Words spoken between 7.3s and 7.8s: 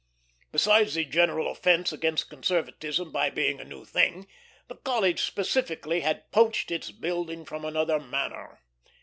from